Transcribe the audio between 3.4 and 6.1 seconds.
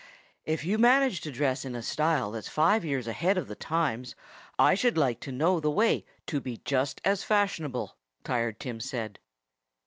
the times, I should like to know the way